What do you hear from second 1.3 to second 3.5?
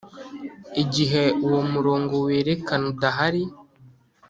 uwo murongo werekana udahari